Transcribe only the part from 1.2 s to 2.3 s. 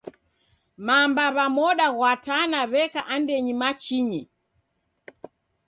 w'a moda ghwa